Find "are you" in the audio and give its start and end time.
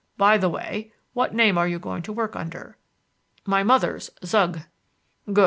1.59-1.77